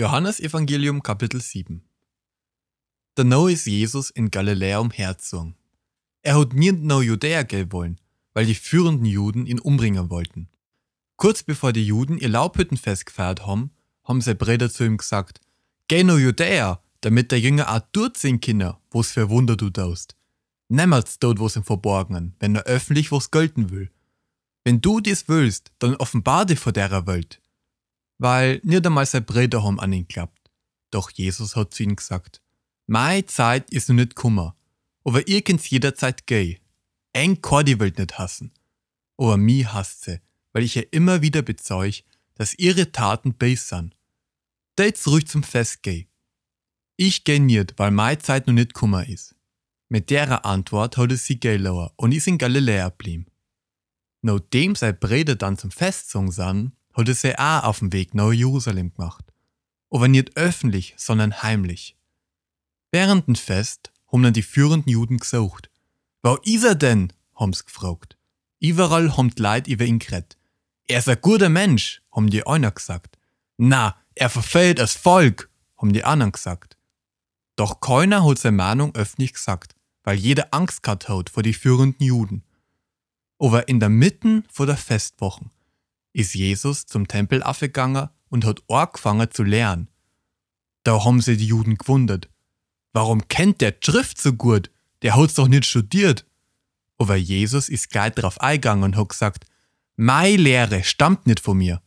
[0.00, 1.82] Johannes Evangelium Kapitel 7
[3.16, 5.56] Danach ist Jesus in Galiläa umhergezogen.
[6.22, 8.00] Er hat nie nach Judäa gehen wollen,
[8.32, 10.48] weil die führenden Juden ihn umbringen wollten.
[11.16, 15.42] Kurz bevor die Juden ihr Laubhüttenfest gefeiert haben, haben seine Brüder zu ihm gesagt,
[15.86, 20.16] geh nach Judäa, damit der Jünger auch dort sehen kann, was für Wunder du tust.
[20.70, 23.90] Niemals dort was im Verborgenen, wenn er öffentlich was gelten will.
[24.64, 27.42] Wenn du dies willst, dann offenbar dich vor derer Welt.
[28.20, 30.50] Weil nicht einmal seine Brüder haben an ihn geglaubt.
[30.90, 32.42] Doch Jesus hat zu ihnen gesagt,
[32.86, 34.56] meine Zeit ist noch nicht kummer,
[35.04, 36.58] aber ihr könnt jederzeit gehen.
[37.14, 38.52] Eng die Welt nicht hassen.
[39.16, 40.20] Aber mich hasst sie,
[40.52, 43.96] weil ich ja immer wieder bezeug, dass ihre Taten böse sind.
[44.76, 46.06] Da jetzt ruhig zum Fest geh.
[46.98, 49.34] Ich geh nicht, weil meine Zeit noch nicht kummer ist.
[49.88, 53.26] Mit derer Antwort hat es sie gelauer und ist in Galiläa blieben.
[54.20, 58.32] Nachdem sei Brüder dann zum Festzung sind, hat es sie auch auf dem Weg nach
[58.32, 59.24] Jerusalem gemacht.
[59.90, 61.96] Aber nicht öffentlich, sondern heimlich.
[62.92, 65.70] Während dem Fest haben dann die führenden Juden gesucht.
[66.22, 67.12] Wo ist er denn?
[67.34, 68.18] haben sie gefragt.
[68.60, 70.36] Überall haben die Leute über ihn geredet.
[70.86, 73.16] Er ist ein guter Mensch, haben die einer gesagt.
[73.56, 76.76] Na, er verfehlt das Volk, haben die anderen gesagt.
[77.56, 82.04] Doch keiner hat seine Meinung öffentlich gesagt, weil jeder Angst gehabt hat vor die führenden
[82.04, 82.44] Juden.
[83.38, 85.50] Aber in der Mitte vor der Festwochen
[86.12, 89.88] ist Jesus zum Tempel aufgegangen und hat angefangen zu lernen.
[90.84, 92.28] Da haben sie die Juden gewundert.
[92.92, 94.70] Warum kennt der Schrift so gut?
[95.02, 96.26] Der hat's doch nicht studiert.
[96.98, 99.46] Aber Jesus ist gleich drauf eingegangen und hat gesagt,
[99.96, 101.80] Meine Lehre stammt nicht von mir.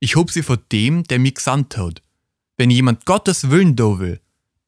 [0.00, 2.02] Ich hab sie von dem, der mich gesandt hat.
[2.56, 4.20] Wenn jemand Gottes Willen da will,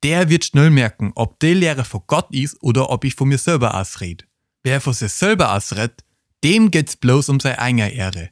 [0.03, 3.39] der wird schnell merken, ob die Lehre von Gott ist oder ob ich von mir
[3.39, 4.27] selber ausred.
[4.62, 6.05] Wer von sich selber ausredet,
[6.43, 8.31] dem geht's bloß um seine eigene Ehre.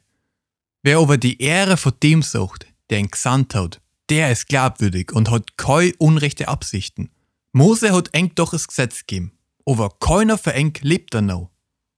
[0.81, 5.29] Wer aber die Ehre von dem sucht, der ihn gesandt hat, der ist glaubwürdig und
[5.29, 7.09] hat keine unrechte Absichten.
[7.51, 9.33] Mose hat eng doch das Gesetz gegeben,
[9.65, 11.51] aber keiner für eng lebt er noch.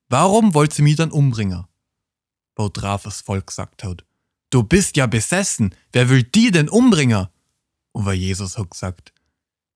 [0.09, 1.65] Warum wollt sie mich dann umbringen?
[2.55, 4.03] Wo drauf das Volk gesagt hat,
[4.49, 7.27] du bist ja besessen, wer will die denn umbringen?
[7.93, 9.13] Aber Jesus hat gesagt,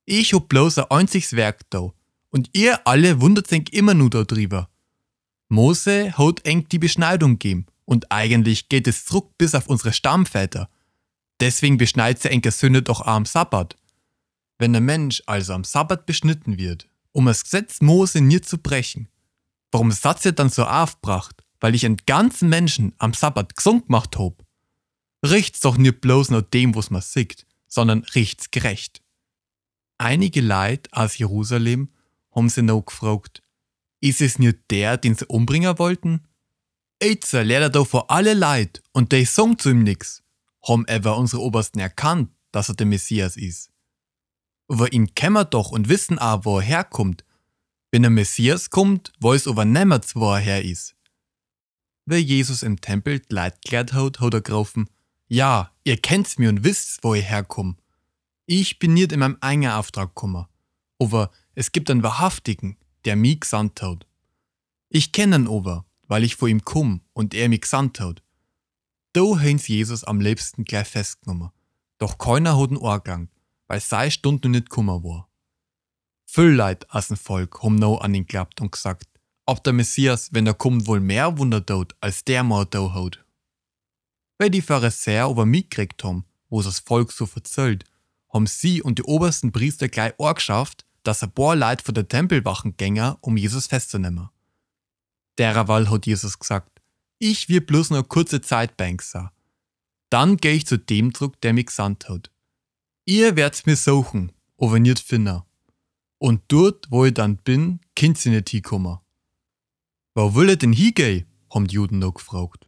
[0.06, 1.92] ich hab bloß ein einziges Werk da,
[2.32, 4.70] und ihr alle wundert sich immer nur da drüber.
[5.48, 10.70] Mose hat eng die Beschneidung gegeben, und eigentlich geht es zurück bis auf unsere Stammväter.
[11.40, 13.76] Deswegen beschneit sie enke Sünde doch am Sabbat.
[14.58, 19.10] Wenn der Mensch also am Sabbat beschnitten wird, um das Gesetz Mose nie zu brechen,
[19.72, 24.18] warum satz ihr dann so aufgebracht, weil ich einen ganzen Menschen am Sabbat gesund gemacht
[24.18, 24.46] hab?
[25.26, 29.02] Riecht's doch nicht bloß nach dem, was man sieht, sondern riecht's gerecht.
[29.98, 31.90] Einige Leute aus Jerusalem
[32.32, 33.42] haben sie noch gefragt,
[34.02, 36.28] ist es nicht der, den sie umbringen wollten?
[37.02, 40.24] Eitzer lehrt er vor alle Leid und die sagen zu ihm nix.
[40.68, 43.70] Haben ever unsere Obersten erkannt, dass er der Messias ist.
[44.68, 47.24] Aber ihn wir doch und wissen auch, wo er herkommt.
[47.92, 50.96] Wenn der Messias kommt, weiß aber niemand, wo er her ist.
[52.06, 54.90] Wer Jesus im Tempel Leute gelehrt hat, hat er gerufen,
[55.28, 57.76] ja, ihr kennt's mir und wisst, wo ich herkomme.
[58.46, 60.46] Ich bin nicht in meinem eigenen Auftrag gekommen,
[61.00, 64.06] aber es gibt einen Wahrhaftigen, der mich gesandt hat.
[64.90, 68.24] Ich kenne ihn aber, weil ich vor ihm komm und er mich gesandt hat.
[69.14, 71.52] Da haben sie Jesus am liebsten gleich festgenommen,
[71.98, 73.30] doch keiner hat ihn angegangen,
[73.68, 75.30] weil sei Stunde nicht gekommen war.
[76.26, 79.08] Viel Leute aus dem Volk haben noch an ihn geglaubt und gesagt,
[79.46, 83.24] ob der Messias, wenn er kommt, wohl mehr Wunder tut, als der mal da hat.
[84.38, 87.86] Weil die Pharisäer aber mitgekriegt haben, wo das Volk so verzählt,
[88.34, 92.76] haben sie und die obersten Priester gleich angeschafft, dass ein paar Leute von der Tempelwachen
[92.76, 94.30] gängen, um Jesus festzunehmen.
[95.38, 96.82] Derweil hat Jesus gesagt,
[97.20, 99.30] ich will bloß noch kurze Zeit bei sein.
[100.10, 102.32] Dann gehe ich zu dem zurück, der mich gesandt hat.
[103.06, 105.42] Ihr werdet mir suchen, aber nicht finden.
[106.18, 109.00] Und dort, wo ich dann bin, könnt ihr nicht hinkommen.
[110.16, 111.26] Wo will ihr denn hingehen?
[111.54, 112.68] haben die Juden noch gefragt.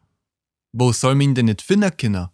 [0.72, 2.30] Wo soll man ihn denn nicht finden können?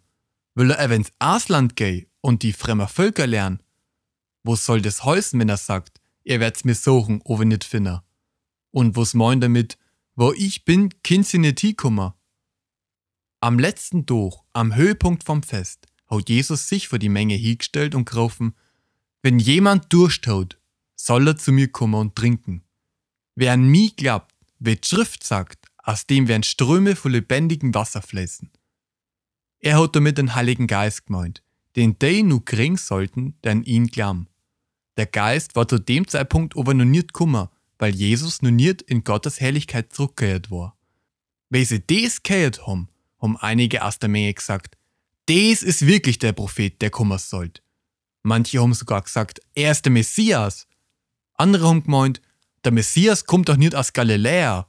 [0.54, 3.60] Will er ins Ausland gehen und die fremden Völker lernen?
[4.44, 8.00] Wo soll das heißen, wenn er sagt, ihr werdet mir suchen, aber nicht finden?
[8.70, 9.78] Und was meint damit,
[10.16, 12.12] wo ich bin, kind sie nicht hinkommen?
[13.40, 18.08] Am letzten Tag, am Höhepunkt vom Fest, hat Jesus sich vor die Menge hingestellt und
[18.08, 18.54] gerufen,
[19.22, 20.58] wenn jemand Durst hat,
[20.96, 22.62] soll er zu mir kommen und trinken.
[23.34, 28.00] Wer an mich glaubt, wie die Schrift sagt, aus dem werden Ströme von lebendigem Wasser
[28.00, 28.50] fließen.
[29.58, 31.42] Er hat damit den Heiligen Geist gemeint,
[31.76, 34.28] den die nur kriegen sollten, der an ihn glauben.
[34.96, 37.48] Der Geist war zu dem Zeitpunkt aber noch nicht gekommen,
[37.84, 40.74] weil Jesus noch nicht in Gottes Herrlichkeit zurückgekehrt war.
[41.50, 42.88] Weil sie das gehört haben,
[43.20, 44.78] haben einige aus der Menge gesagt,
[45.26, 47.60] das ist wirklich der Prophet, der kommen sollte.
[48.22, 50.66] Manche haben sogar gesagt, er ist der Messias.
[51.34, 52.22] Andere haben gemeint,
[52.64, 54.66] der Messias kommt doch nicht aus Galiläa.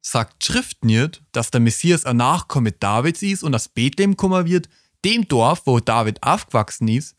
[0.00, 4.68] Sagt Schrift nicht, dass der Messias ein Nachkomme Davids ist und aus Bethlehem kommen wird,
[5.04, 7.14] dem Dorf, wo David aufgewachsen ist?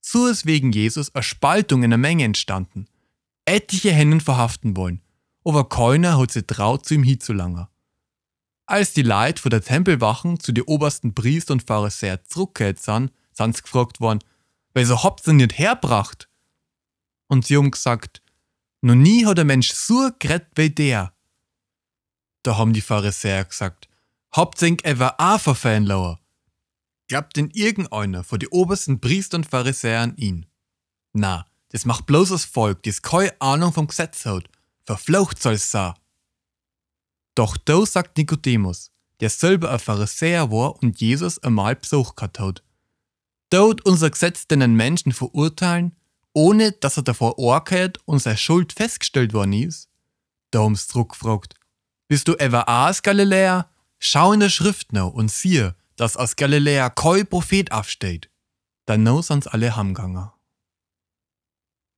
[0.00, 2.86] So ist wegen Jesus eine Spaltung in der Menge entstanden.
[3.52, 5.02] Etliche Hennen verhaften wollen,
[5.44, 7.66] aber keiner hat sich traut, zu ihm hinzulangen.
[8.64, 13.54] Als die Leute von der Tempelwachen zu den obersten Priester und Pharisäer zurückgekehrt sind, sind
[13.54, 14.20] sie gefragt worden,
[14.72, 16.30] wieso habt ihr nicht herbracht?
[17.26, 18.22] Und sie haben gesagt,
[18.80, 21.12] noch nie hat ein Mensch so gerettet wie der.
[22.44, 23.86] Da haben die Pharisäer gesagt,
[24.30, 26.18] habt ihr etwa auch verfallen lauer?
[27.06, 30.46] Glaubt denn irgendeiner von den obersten Priester und Pharisäern ihn?
[31.12, 34.44] Na, das macht bloß das Volk, das keine Ahnung vom Gesetz hat.
[34.84, 35.94] Verflucht soll's sein.
[37.34, 38.90] Doch da sagt Nikodemus,
[39.20, 42.62] der selber ein Pharisäer war und Jesus einmal Besuch gehabt hat.
[43.48, 45.96] Dort unser Gesetz den Menschen verurteilen,
[46.34, 49.88] ohne dass er davor urteilt und seine Schuld festgestellt worden ist?
[50.50, 51.54] Da haben sie zurückgefragt,
[52.08, 53.70] bist du ever aus Galiläa?
[53.98, 58.28] Schau in der Schrift nach und siehe, dass aus Galiläa kein Prophet aufsteht.
[58.84, 60.30] Dann sind alle heimgegangen.